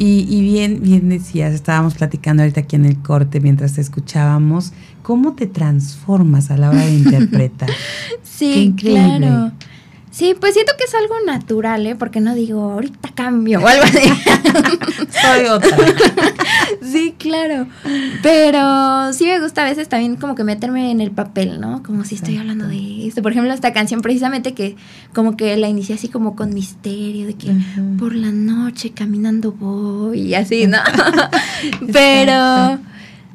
[0.00, 5.34] Y, bien, bien decías, estábamos platicando ahorita aquí en el corte mientras te escuchábamos, cómo
[5.34, 7.70] te transformas a la hora de interpretar.
[8.22, 9.52] sí, claro.
[10.18, 11.94] Sí, pues siento que es algo natural, ¿eh?
[11.94, 14.00] Porque no digo, ahorita cambio o algo así.
[15.22, 15.76] Soy otra.
[16.82, 17.68] sí, claro.
[18.20, 21.84] Pero sí me gusta a veces también como que meterme en el papel, ¿no?
[21.84, 23.22] Como si estoy hablando de esto.
[23.22, 24.74] Por ejemplo, esta canción precisamente que
[25.14, 27.52] como que la inicié así como con misterio, de que
[27.96, 30.78] por la noche caminando voy y así, ¿no?
[31.92, 32.80] Pero...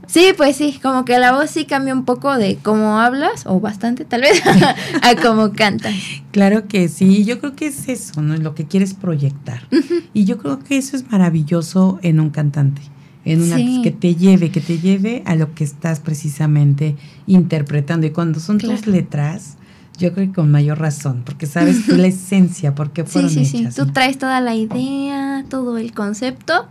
[0.08, 3.60] Sí, pues sí, como que la voz sí cambia un poco de cómo hablas, o
[3.60, 4.42] bastante tal vez,
[5.02, 5.96] a cómo cantas.
[6.32, 8.36] Claro que sí, yo creo que es eso, ¿no?
[8.38, 9.68] Lo que quieres proyectar.
[10.14, 12.82] Y yo creo que eso es maravilloso en un cantante,
[13.24, 18.06] en una que te lleve, que te lleve a lo que estás precisamente interpretando.
[18.06, 19.56] Y cuando son tus letras,
[19.98, 23.76] yo creo que con mayor razón, porque sabes la esencia, porque fueron sí, sí, Sí,
[23.76, 26.68] tú traes toda la idea, todo el concepto.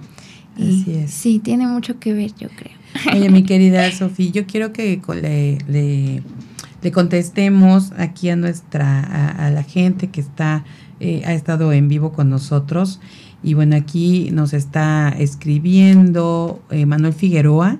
[0.56, 1.10] Así es.
[1.10, 2.81] Sí, tiene mucho que ver, yo creo.
[3.12, 9.00] Oye, mi querida Sofía, yo quiero que le, le, contestemos aquí a nuestra,
[9.46, 10.64] a, la gente que está,
[11.00, 13.00] eh, ha estado en vivo con nosotros.
[13.42, 17.78] Y bueno, aquí nos está escribiendo eh, Manuel Figueroa,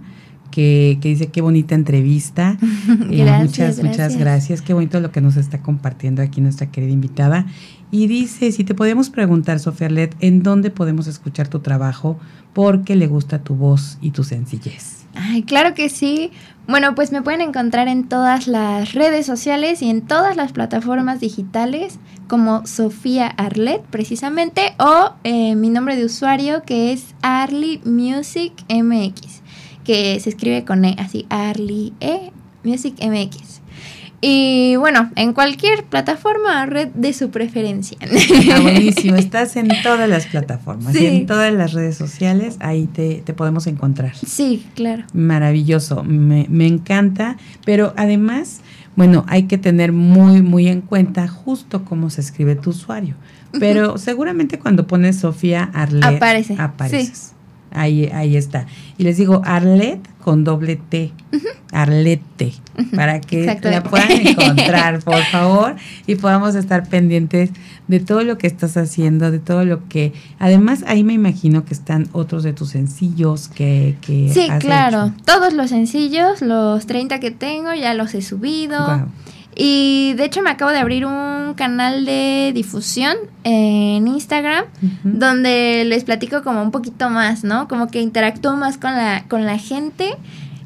[0.50, 2.58] que, que, dice qué bonita entrevista.
[3.10, 4.62] Eh, muchas, muchas gracias.
[4.62, 7.46] Qué bonito lo que nos está compartiendo aquí nuestra querida invitada.
[7.90, 12.18] Y dice, si te podemos preguntar, Sofía Arlet, ¿en dónde podemos escuchar tu trabajo?
[12.54, 15.01] Porque le gusta tu voz y tu sencillez.
[15.24, 16.32] Ay, claro que sí.
[16.66, 21.20] Bueno, pues me pueden encontrar en todas las redes sociales y en todas las plataformas
[21.20, 28.52] digitales como Sofía Arlet precisamente o eh, mi nombre de usuario que es Arly Music
[28.68, 29.42] MX,
[29.84, 32.32] que se escribe con E, así Arly E
[32.64, 33.61] Music MX.
[34.24, 37.98] Y bueno, en cualquier plataforma, red de su preferencia.
[38.52, 39.16] Ah, buenísimo.
[39.18, 41.06] Estás en todas las plataformas, sí.
[41.06, 44.14] en todas las redes sociales, ahí te, podemos encontrar.
[44.14, 45.02] Sí, claro.
[45.12, 48.60] Maravilloso, me, me encanta, pero además,
[48.94, 53.16] bueno, hay que tener muy, muy en cuenta justo cómo se escribe tu usuario.
[53.58, 56.56] Pero seguramente cuando pones Sofía Arlet, Aparece.
[56.58, 57.32] apareces.
[57.74, 58.66] Ahí, ahí está.
[58.98, 61.12] Y les digo, Arlet con doble T,
[61.72, 62.52] Arlete,
[62.94, 65.74] para que la puedan encontrar, por favor,
[66.06, 67.50] y podamos estar pendientes
[67.88, 70.12] de todo lo que estás haciendo, de todo lo que...
[70.38, 73.96] Además, ahí me imagino que están otros de tus sencillos que...
[74.00, 79.08] que sí, claro, todos los sencillos, los 30 que tengo, ya los he subido.
[79.54, 84.64] Y de hecho me acabo de abrir un canal de difusión en Instagram
[85.04, 87.68] donde les platico como un poquito más, ¿no?
[87.68, 90.16] Como que interactúo más con la, con la gente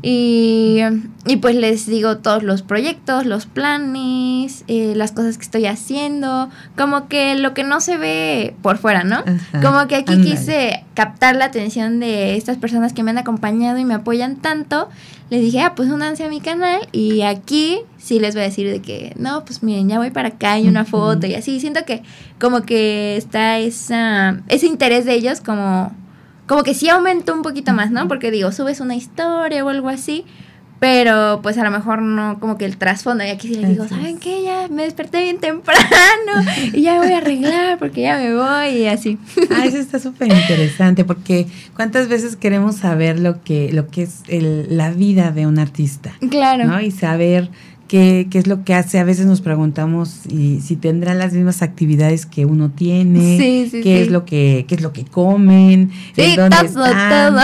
[0.02, 0.80] y,
[1.26, 6.50] y, pues les digo todos los proyectos, los planes, eh, las cosas que estoy haciendo,
[6.76, 9.24] como que lo que no se ve por fuera, ¿no?
[9.62, 13.84] como que aquí quise captar la atención de estas personas que me han acompañado y
[13.84, 14.88] me apoyan tanto.
[15.28, 18.70] Les dije, ah, pues únanse a mi canal y aquí sí les voy a decir
[18.70, 21.58] de que, no, pues miren, ya voy para acá y una foto y así.
[21.58, 22.02] Siento que
[22.38, 25.92] como que está esa, ese interés de ellos como
[26.46, 28.08] como que sí aumentó un poquito más, ¿no?
[28.08, 30.24] Porque digo, subes una historia o algo así,
[30.78, 33.24] pero pues a lo mejor no como que el trasfondo.
[33.24, 34.42] Y aquí sí les digo, ¿saben qué?
[34.42, 35.80] Ya me desperté bien temprano
[36.72, 39.18] y ya me voy a arreglar porque ya me voy y así.
[39.50, 44.22] Ah, eso está súper interesante porque cuántas veces queremos saber lo que, lo que es
[44.28, 46.12] el, la vida de un artista.
[46.30, 46.64] Claro.
[46.64, 46.80] ¿no?
[46.80, 47.50] Y saber
[47.88, 48.98] qué, qué es lo que hace.
[48.98, 53.38] A veces nos preguntamos y, si tendrán las mismas actividades que uno tiene,
[53.70, 57.40] qué es lo que qué es lo que comen, sí, dónde todo, Todo.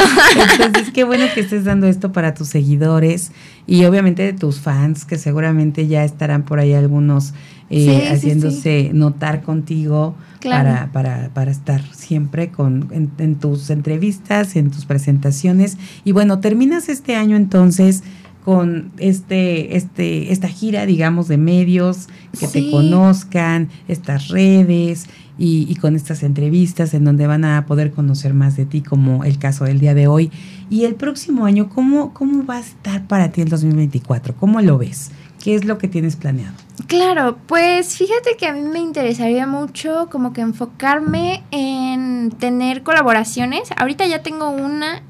[0.65, 3.33] Entonces, qué bueno que estés dando esto para tus seguidores
[3.67, 7.35] y obviamente de tus fans, que seguramente ya estarán por ahí algunos
[7.71, 14.71] eh, haciéndose notar contigo para, para, para estar siempre con, en, en tus entrevistas, en
[14.71, 15.79] tus presentaciones.
[16.05, 18.03] Y bueno, terminas este año entonces
[18.45, 25.07] con este, este, esta gira, digamos, de medios que te conozcan, estas redes
[25.39, 29.25] y, y, con estas entrevistas en donde van a poder conocer más de ti, como
[29.25, 30.31] el caso del día de hoy.
[30.71, 34.35] Y el próximo año, ¿cómo, cómo va a estar para ti el 2024?
[34.37, 35.11] ¿Cómo lo ves?
[35.43, 36.55] ¿Qué es lo que tienes planeado?
[36.87, 43.71] Claro, pues fíjate que a mí me interesaría mucho como que enfocarme en tener colaboraciones.
[43.77, 45.03] Ahorita ya tengo una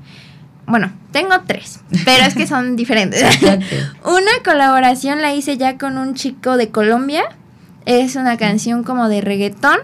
[0.66, 3.24] bueno, tengo tres, pero es que son diferentes.
[4.04, 7.24] Una colaboración la hice ya con un chico de Colombia.
[7.84, 9.78] Es una canción como de reggaetón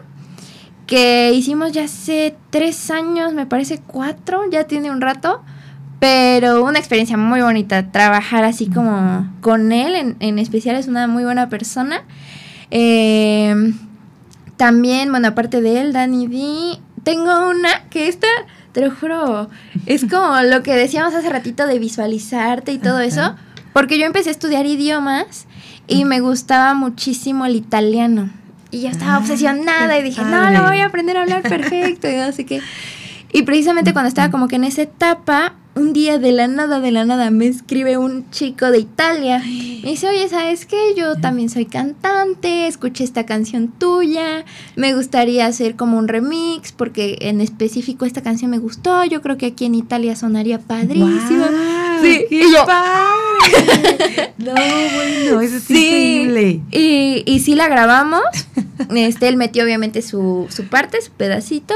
[0.87, 5.43] que hicimos ya hace tres años, me parece cuatro, ya tiene un rato.
[6.01, 11.09] Pero una experiencia muy bonita, trabajar así como con él, en, en especial es una
[11.09, 12.05] muy buena persona.
[12.71, 13.73] Eh,
[14.57, 18.29] también, bueno, aparte de él, Danny D, tengo una que esta,
[18.73, 19.49] te lo juro,
[19.87, 23.35] es como lo que decíamos hace ratito de visualizarte y todo eso,
[23.73, 25.47] porque yo empecé a estudiar idiomas
[25.87, 28.31] y me gustaba muchísimo el italiano.
[28.71, 32.09] Y yo estaba Ah, obsesionada y dije, no, lo voy a aprender a hablar perfecto.
[32.11, 32.61] Y así que.
[33.33, 36.91] Y precisamente cuando estaba como que en esa etapa, un día de la nada, de
[36.91, 39.39] la nada, me escribe un chico de Italia.
[39.39, 40.95] Me dice, oye, ¿sabes qué?
[40.97, 44.45] Yo también soy cantante, escuché esta canción tuya,
[44.77, 49.39] me gustaría hacer como un remix, porque en específico esta canción me gustó, yo creo
[49.39, 51.45] que aquí en Italia sonaría padrísimo.
[52.03, 54.35] Sí, ¡Qué y yo- padre!
[54.39, 55.75] no, bueno, eso es Sí,
[56.23, 56.61] increíble.
[56.71, 58.23] Y, y sí la grabamos.
[58.95, 61.75] Este, él metió obviamente su, su parte, su pedacito.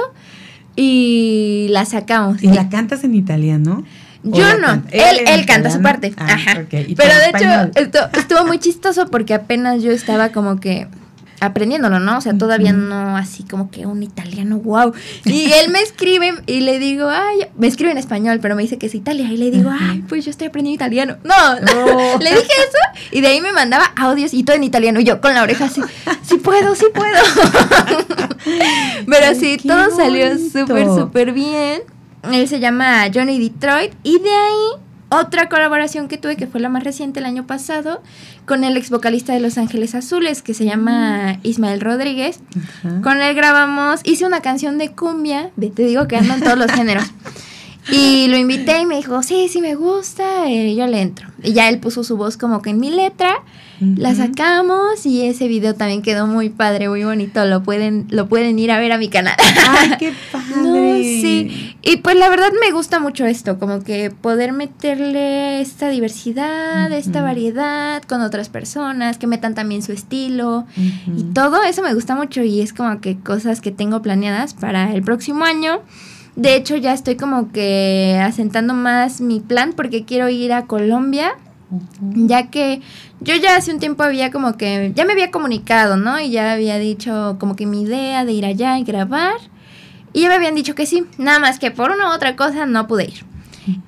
[0.76, 2.42] Y la sacamos.
[2.42, 3.84] ¿Y la cantas en italiano?
[4.24, 6.12] ¿O Yo no, canta- él, él canta su parte.
[6.16, 6.64] Ah, Ajá.
[6.70, 6.86] Pero de
[7.28, 7.70] hecho, español.
[7.74, 10.86] esto- estuvo muy chistoso porque apenas yo estaba como que
[11.42, 12.18] aprendiéndolo, ¿no?
[12.18, 14.92] O sea, todavía no así como que un italiano, wow.
[15.24, 18.78] Y él me escribe y le digo, ay, me escribe en español, pero me dice
[18.78, 19.26] que es Italia.
[19.30, 21.16] Y le digo, ay, pues yo estoy aprendiendo italiano.
[21.24, 22.18] No, Oh.
[22.20, 25.00] le dije eso y de ahí me mandaba audios y todo en italiano.
[25.00, 25.82] Y yo con la oreja así,
[26.22, 27.18] sí puedo, sí puedo.
[29.06, 31.82] pero sí, qué todo salió súper, súper bien.
[32.30, 33.92] Él se llama Johnny Detroit.
[34.02, 34.80] Y de ahí,
[35.20, 38.02] otra colaboración que tuve, que fue la más reciente el año pasado,
[38.46, 42.40] con el ex vocalista de Los Ángeles Azules, que se llama Ismael Rodríguez.
[42.56, 43.00] Ajá.
[43.02, 46.70] Con él grabamos, hice una canción de cumbia, te digo que ando en todos los
[46.72, 47.04] géneros.
[47.90, 51.28] Y lo invité y me dijo, sí, sí me gusta, eh, yo le entro.
[51.42, 53.42] Y ya él puso su voz como que en mi letra,
[53.96, 57.44] la sacamos y ese video también quedó muy padre, muy bonito.
[57.44, 59.34] Lo pueden, lo pueden ir a ver a mi canal.
[59.68, 60.56] ¡Ay, qué padre!
[60.56, 61.76] No, sí.
[61.82, 67.22] Y pues la verdad me gusta mucho esto, como que poder meterle esta diversidad, esta
[67.22, 70.64] variedad con otras personas, que metan también su estilo.
[71.16, 74.94] Y todo eso me gusta mucho y es como que cosas que tengo planeadas para
[74.94, 75.80] el próximo año.
[76.36, 81.34] De hecho, ya estoy como que asentando más mi plan porque quiero ir a Colombia,
[82.00, 82.80] ya que
[83.20, 86.20] yo ya hace un tiempo había como que, ya me había comunicado, ¿no?
[86.20, 89.34] Y ya había dicho como que mi idea de ir allá y grabar.
[90.14, 92.66] Y ya me habían dicho que sí, nada más que por una u otra cosa
[92.66, 93.31] no pude ir.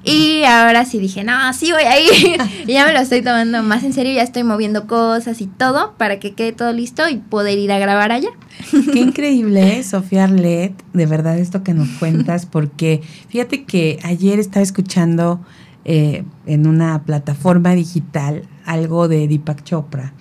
[0.04, 2.40] Y ahora sí dije, no, sí voy a ir.
[2.66, 5.94] y ya me lo estoy tomando más en serio, ya estoy moviendo cosas y todo
[5.96, 8.30] para que quede todo listo y poder ir a grabar allá.
[8.92, 9.82] Qué increíble, ¿eh?
[9.82, 15.40] Sofía Arlet, de verdad esto que nos cuentas, porque fíjate que ayer estaba escuchando
[15.84, 20.14] eh, en una plataforma digital algo de Deepak Chopra,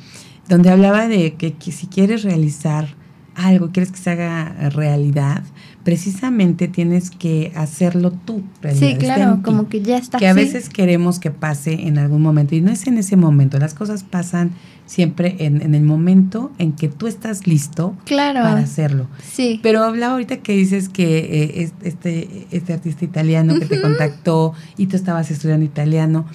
[0.49, 2.95] donde hablaba de que, que si quieres realizar
[3.35, 5.43] algo, quieres que se haga realidad,
[5.83, 8.41] precisamente tienes que hacerlo tú.
[8.73, 10.17] Sí, claro, como que ya está.
[10.17, 10.39] que a sí.
[10.39, 14.03] veces queremos que pase en algún momento y no es en ese momento, las cosas
[14.03, 14.51] pasan
[14.85, 18.41] siempre en, en el momento en que tú estás listo Claro.
[18.41, 19.07] para hacerlo.
[19.31, 19.59] Sí.
[19.63, 24.53] Pero habla ahorita que dices que eh, es- este, este artista italiano que te contactó
[24.77, 26.25] y tú estabas estudiando italiano,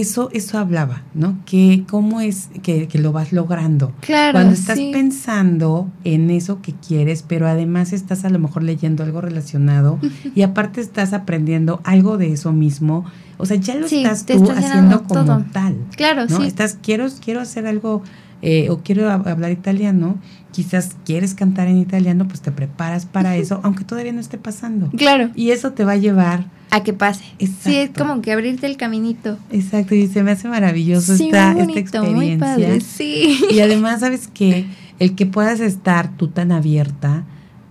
[0.00, 1.38] eso, eso hablaba, ¿no?
[1.46, 3.92] Que cómo es que, que lo vas logrando.
[4.00, 4.32] Claro.
[4.34, 4.90] Cuando estás sí.
[4.92, 9.98] pensando en eso que quieres, pero además estás a lo mejor leyendo algo relacionado
[10.34, 13.06] y aparte estás aprendiendo algo de eso mismo,
[13.38, 15.44] o sea, ya lo Sí, estás tú estás haciendo como todo.
[15.52, 15.76] tal.
[15.96, 16.40] Claro, ¿no?
[16.40, 16.46] sí.
[16.46, 18.02] Estás, quiero, quiero hacer algo
[18.42, 20.16] eh, o quiero hab- hablar italiano,
[20.52, 24.90] quizás quieres cantar en italiano, pues te preparas para eso, aunque todavía no esté pasando.
[24.96, 25.30] Claro.
[25.34, 27.24] Y eso te va a llevar, A que pase.
[27.38, 28.04] Sí, es Exacto.
[28.06, 29.38] como que abrirte el caminito.
[29.50, 32.66] exacto, y se me hace maravilloso sí, esta, muy esta bonito, muy experiencia.
[32.68, 32.80] padre.
[32.80, 33.40] Sí.
[33.50, 34.66] Y además, ¿sabes qué?
[34.98, 37.24] El que puedas estar tú tan abierta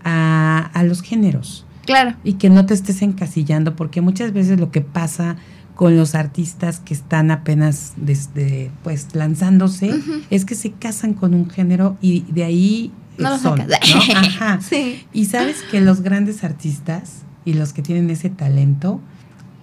[0.03, 2.15] a, a los géneros Claro.
[2.23, 5.35] y que no te estés encasillando, porque muchas veces lo que pasa
[5.75, 9.93] con los artistas que están apenas desde, pues lanzándose
[10.29, 13.59] es que se casan con un género y de ahí No son.
[13.59, 13.65] ¿no?
[14.15, 14.59] Ajá.
[14.61, 15.05] Sí.
[15.13, 19.01] Y sabes que los grandes artistas y los que tienen ese talento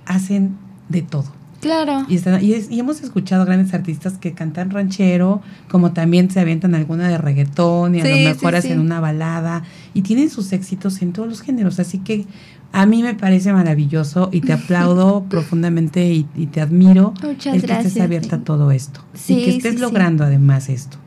[0.07, 0.57] hacen
[0.89, 1.33] de todo.
[1.61, 2.05] Claro.
[2.09, 6.41] Y, están- y es- y hemos escuchado grandes artistas que cantan ranchero, como también se
[6.41, 8.79] avientan alguna de reggaetón y a Sí, lo sí, mejor hacen sí.
[8.79, 9.63] una balada
[9.95, 11.79] y tienen sus éxitos en todos los géneros.
[11.79, 12.27] Así que
[12.75, 17.61] a mí me parece maravilloso y te aplaudo profundamente y, y te admiro Muchas el
[17.61, 17.87] que gracias.
[17.89, 19.83] estés abierta a todo esto Sí, y que estés sí, sí.
[19.83, 20.97] logrando además esto.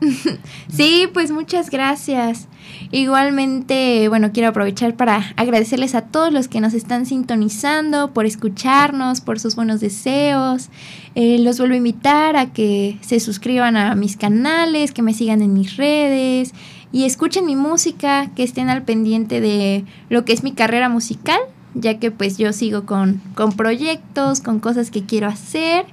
[0.72, 2.48] Sí, pues muchas gracias.
[2.92, 9.20] Igualmente, bueno, quiero aprovechar para agradecerles a todos los que nos están sintonizando, por escucharnos,
[9.20, 10.68] por sus buenos deseos.
[11.14, 15.40] Eh, los vuelvo a invitar a que se suscriban a mis canales, que me sigan
[15.42, 16.52] en mis redes
[16.92, 21.40] y escuchen mi música, que estén al pendiente de lo que es mi carrera musical.
[21.76, 25.86] Ya que pues yo sigo con, con proyectos, con cosas que quiero hacer.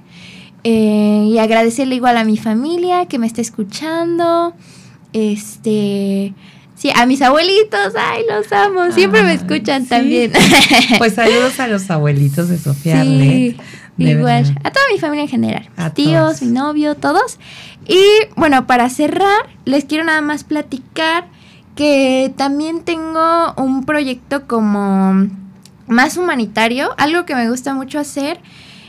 [0.66, 4.54] Eh, y agradecerle igual a mi familia que me está escuchando.
[5.12, 6.32] Este,
[6.74, 10.32] sí, a mis abuelitos, ay, los amo, siempre me escuchan también.
[10.98, 13.56] Pues saludos a los abuelitos de Sofía sí,
[13.96, 17.38] Igual, a toda mi familia en general, a tíos, mi novio, todos.
[17.86, 18.02] Y
[18.34, 21.26] bueno, para cerrar, les quiero nada más platicar
[21.76, 25.28] que también tengo un proyecto como
[25.86, 28.40] más humanitario, algo que me gusta mucho hacer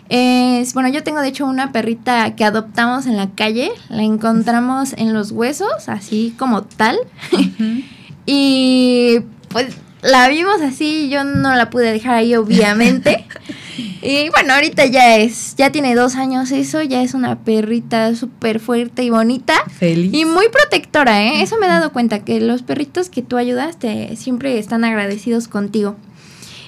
[0.09, 4.93] es, bueno, yo tengo de hecho una perrita que adoptamos en la calle, la encontramos
[4.97, 6.97] en los huesos, así como tal.
[8.25, 9.19] y
[9.49, 13.25] pues la vimos así, yo no la pude dejar ahí obviamente.
[14.03, 18.59] y bueno, ahorita ya es, ya tiene dos años eso, ya es una perrita súper
[18.59, 19.55] fuerte y bonita.
[19.71, 20.13] Feliz.
[20.13, 21.41] Y muy protectora, ¿eh?
[21.41, 25.95] Eso me he dado cuenta, que los perritos que tú ayudaste siempre están agradecidos contigo.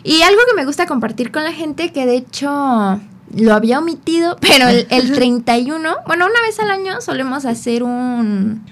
[0.04, 3.00] Y algo que me gusta compartir con la gente, que de hecho
[3.36, 8.64] lo había omitido, pero el, el 31, bueno, una vez al año solemos hacer un...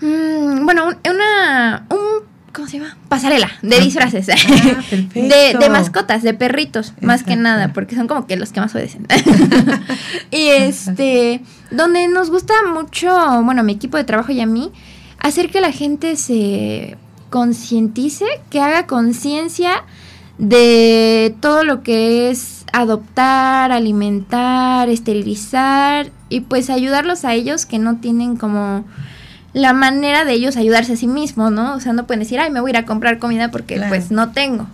[0.00, 1.86] Mm, bueno, una...
[1.90, 2.96] Un, ¿Cómo se llama?
[3.08, 4.28] Pasarela de disfraces.
[4.28, 4.36] Ah,
[5.14, 8.72] de, de, mascotas, de perritos, más que nada, porque son como que los que más
[8.76, 9.08] obedecen.
[10.30, 11.42] y este,
[11.72, 14.70] donde nos gusta mucho, bueno, mi equipo de trabajo y a mí,
[15.18, 16.96] hacer que la gente se
[17.34, 19.82] concientice, que haga conciencia
[20.38, 27.96] de todo lo que es adoptar, alimentar, esterilizar y pues ayudarlos a ellos que no
[27.96, 28.84] tienen como
[29.52, 31.74] la manera de ellos ayudarse a sí mismos, ¿no?
[31.74, 34.12] O sea, no pueden decir, ay, me voy a ir a comprar comida porque pues
[34.12, 34.68] no tengo.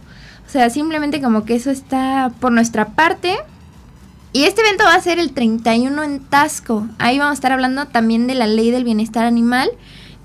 [0.47, 3.39] O sea, simplemente como que eso está por nuestra parte.
[4.35, 6.87] Y este evento va a ser el 31 en Tasco.
[6.99, 9.71] Ahí vamos a estar hablando también de la ley del bienestar animal,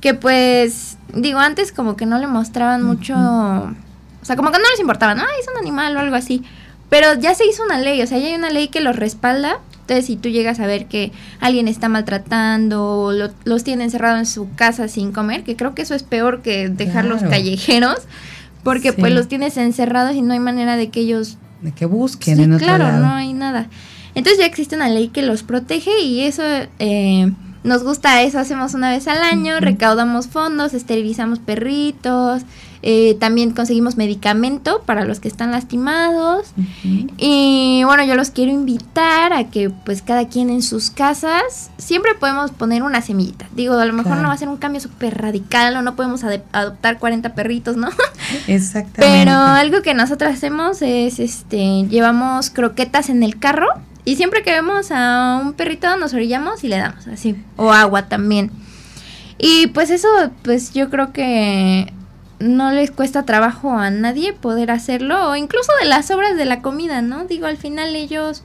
[0.06, 3.74] que pues, digo, antes como que no le mostraban mucho o
[4.22, 5.24] sea, como que no les importaba, ¿no?
[5.24, 6.44] es un animal o algo así.
[6.92, 9.62] Pero ya se hizo una ley, o sea, ya hay una ley que los respalda.
[9.82, 14.26] Entonces, si tú llegas a ver que alguien está maltratando o los tiene encerrados en
[14.28, 17.98] su casa sin comer, que creo que eso es peor que dejarlos callejeros,
[18.64, 21.40] porque pues los tienes encerrados y no hay manera de que ellos...
[21.64, 23.70] De que busquen en otro claro, no hay nada.
[24.14, 26.44] Entonces ya existe una ley que los protege y eso...
[26.78, 27.34] Eh,
[27.66, 32.44] nos gusta eso, hacemos una vez al año, recaudamos fondos, esterilizamos perritos,
[32.88, 36.54] eh, también conseguimos medicamento para los que están lastimados.
[37.18, 42.14] Y bueno, yo los quiero invitar a que pues cada quien en sus casas siempre
[42.14, 43.48] podemos poner una semillita.
[43.56, 46.24] Digo, a lo mejor no va a ser un cambio súper radical o no podemos
[46.24, 47.90] adoptar 40 perritos, ¿no?
[48.48, 49.00] Exactamente.
[49.00, 53.70] Pero algo que nosotros hacemos es, este, llevamos croquetas en el carro
[54.06, 57.36] y siempre que vemos a un perrito nos orillamos y le damos así.
[57.58, 58.52] O agua también.
[59.38, 60.08] Y pues eso,
[60.44, 61.92] pues yo creo que
[62.40, 66.62] no les cuesta trabajo a nadie poder hacerlo, o incluso de las obras de la
[66.62, 67.26] comida, ¿no?
[67.26, 68.44] Digo, al final ellos,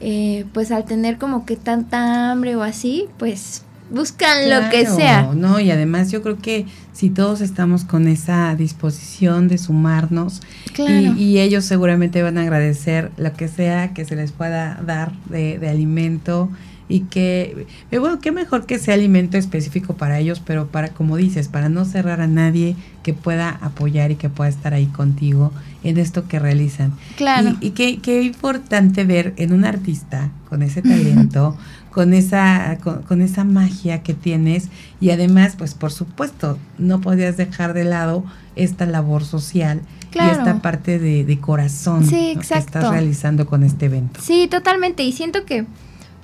[0.00, 5.30] eh, pues al tener como que tanta hambre o así, pues buscan lo que sea.
[5.34, 10.40] No, y además yo creo que si todos estamos con esa disposición de sumarnos
[10.76, 15.58] y, ellos seguramente van a agradecer lo que sea que se les pueda dar de,
[15.58, 16.50] de alimento
[16.90, 21.16] y que, eh, bueno, qué mejor que sea alimento específico para ellos, pero para, como
[21.16, 22.74] dices, para no cerrar a nadie
[23.04, 25.52] que pueda apoyar y que pueda estar ahí contigo
[25.84, 26.92] en esto que realizan.
[27.16, 27.56] Claro.
[27.60, 31.56] Y, qué, qué, importante ver en un artista con ese talento,
[31.90, 34.68] con esa, con, esa magia que tienes
[35.00, 38.24] y además, pues por supuesto, no podías dejar de lado
[38.56, 39.80] esta labor social.
[40.12, 44.20] Y esta parte de, corazón que estás realizando con este evento.
[44.20, 45.04] Sí, totalmente.
[45.04, 45.66] Y siento que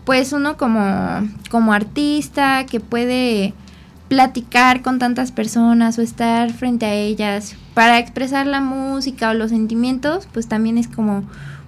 [0.04, 0.82] pues uno como,
[1.50, 3.54] como artista que puede
[4.08, 9.50] platicar con tantas personas o estar frente a ellas para expresar la música o los
[9.50, 11.24] sentimientos, pues también es como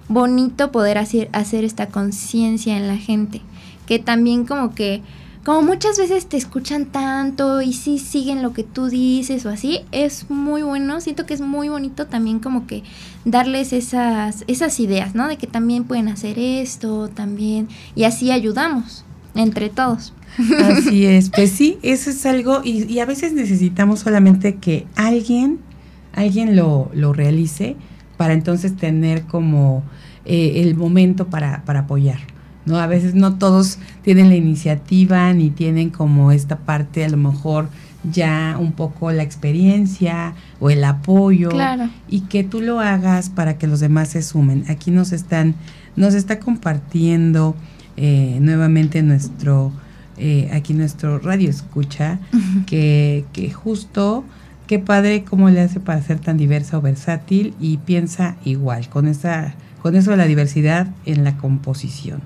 [0.07, 3.41] bonito poder hacer, hacer esta conciencia en la gente,
[3.89, 5.01] que también como que
[5.43, 9.79] como muchas veces te escuchan tanto y sí siguen lo que tú dices o así,
[9.91, 12.83] es muy bueno, siento que es muy bonito también como que
[13.25, 15.27] darles esas, esas ideas, ¿no?
[15.27, 20.13] De que también pueden hacer esto, también, y así ayudamos entre todos.
[20.61, 25.57] Así es, pues sí, eso es algo, y, a veces necesitamos solamente que alguien,
[26.13, 27.75] alguien lo, lo realice
[28.17, 29.81] para entonces tener como
[30.25, 32.19] eh, el momento para, para apoyar.
[32.69, 32.77] ¿No?
[32.77, 37.67] A veces no todos tienen la iniciativa ni tienen como esta parte a lo mejor
[38.03, 41.49] ya un poco la experiencia o el apoyo
[42.07, 44.63] y que tú lo hagas para que los demás se sumen.
[44.69, 45.55] Aquí nos están,
[45.95, 47.55] nos está compartiendo
[47.97, 49.73] eh, nuevamente nuestro,
[50.17, 52.19] eh, aquí nuestro radio escucha,
[52.65, 54.23] que, que justo
[54.67, 59.07] qué padre cómo le hace para ser tan diversa o versátil y piensa igual, con
[59.07, 62.21] esa con eso de la diversidad en la composición.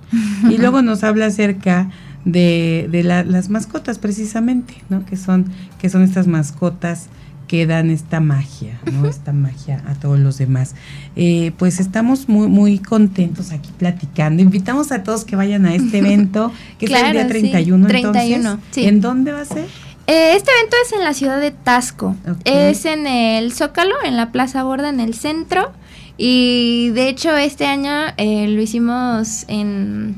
[0.49, 1.89] Y luego nos habla acerca
[2.25, 5.05] de, de las mascotas precisamente, ¿no?
[5.05, 5.45] Que son,
[5.79, 7.07] que son estas mascotas
[7.47, 9.07] que dan esta magia, ¿no?
[9.07, 10.75] Esta magia a todos los demás.
[11.15, 14.41] Eh, pues estamos muy, muy contentos aquí platicando.
[14.41, 17.87] Invitamos a todos que vayan a este evento, que es el día 31.
[17.87, 19.67] 31, ¿En dónde va a ser?
[20.07, 22.15] Eh, este evento es en la ciudad de Tasco.
[22.43, 25.71] Es en el Zócalo, en la Plaza Borda, en el centro.
[26.17, 30.15] Y de hecho este año eh, lo hicimos en,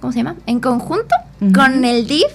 [0.00, 0.36] ¿cómo se llama?
[0.46, 1.14] En conjunto
[1.54, 2.26] con el DIF.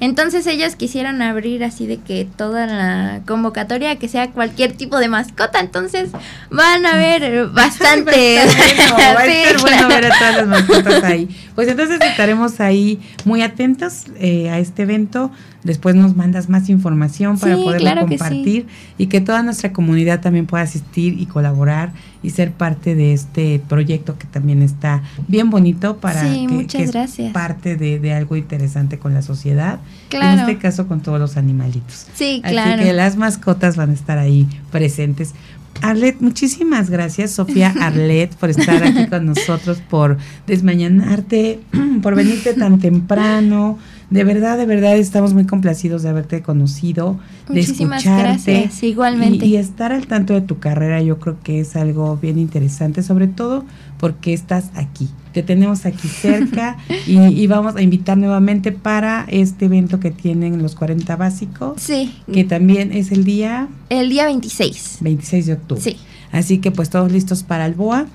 [0.00, 5.08] Entonces ellos quisieron abrir así de que toda la convocatoria que sea cualquier tipo de
[5.08, 5.60] mascota.
[5.60, 6.10] Entonces
[6.50, 8.38] van a ver bastante.
[8.38, 9.14] Va a
[9.60, 11.28] bueno ver a todas las mascotas ahí.
[11.60, 15.30] Pues entonces estaremos ahí muy atentos eh, a este evento.
[15.62, 20.64] Después nos mandas más información para poderlo compartir y que toda nuestra comunidad también pueda
[20.64, 21.92] asistir y colaborar
[22.22, 27.76] y ser parte de este proyecto que también está bien bonito para que, Es parte
[27.76, 29.80] de, algo interesante con la sociedad.
[30.10, 32.06] En este caso con todos los animalitos.
[32.14, 32.74] Sí, claro.
[32.74, 35.34] Así que las mascotas van a estar ahí presentes.
[35.82, 41.60] Arlet, muchísimas gracias, Sofía Arlet, por estar aquí con nosotros, por desmañanarte,
[42.02, 43.78] por venirte tan temprano.
[44.10, 47.16] De verdad, de verdad, estamos muy complacidos de haberte conocido,
[47.48, 48.08] de escucharte.
[48.08, 49.46] Gracias, igualmente.
[49.46, 53.28] Y, estar al tanto de tu carrera, yo creo que es algo bien interesante, sobre
[53.28, 53.64] todo
[54.00, 55.08] porque estás aquí.
[55.32, 60.74] Te tenemos aquí cerca y, vamos a invitar nuevamente para este evento que tienen los
[60.74, 61.80] 40 básicos.
[61.80, 62.12] Sí.
[62.32, 63.68] Que también es el día.
[63.90, 64.98] El día 26.
[65.02, 65.82] 26 de octubre.
[65.82, 65.96] Sí.
[66.32, 68.06] Así que pues todos listos para el BOA.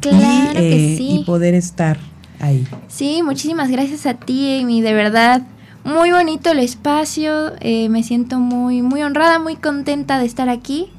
[0.00, 1.20] Claro que eh, sí.
[1.20, 1.98] Y poder estar
[2.40, 2.66] ahí.
[2.88, 5.42] Sí, muchísimas gracias a ti, Amy, de verdad.
[5.84, 10.90] Muy bonito el espacio, eh, me siento muy, muy honrada, muy contenta de estar aquí.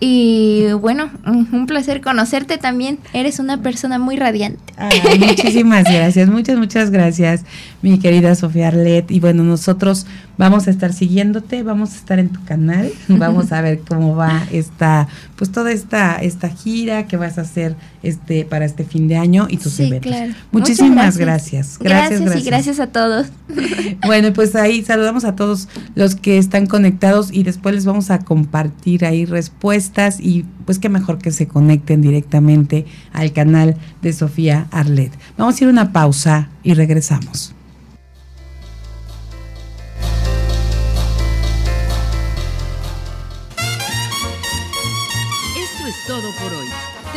[0.00, 2.98] Y bueno, un placer conocerte también.
[3.12, 4.72] Eres una persona muy radiante.
[5.18, 7.44] muchísimas gracias, muchas, muchas gracias,
[7.82, 9.10] mi querida Sofía Arlet.
[9.10, 10.06] Y bueno, nosotros
[10.38, 14.46] vamos a estar siguiéndote, vamos a estar en tu canal, vamos a ver cómo va
[14.50, 19.16] esta, pues toda esta, esta gira que vas a hacer este para este fin de
[19.16, 20.10] año y tus sí, eventos.
[20.10, 20.32] Claro.
[20.52, 21.78] Muchísimas gracias.
[21.78, 22.42] Gracias, gracias.
[22.42, 23.26] y gracias a todos.
[24.06, 28.20] Bueno, pues ahí saludamos a todos los que están conectados y después les vamos a
[28.20, 34.66] compartir ahí respuestas y pues qué mejor que se conecten directamente al canal de Sofía
[34.70, 35.12] Arlet.
[35.36, 37.54] Vamos a ir a una pausa y regresamos.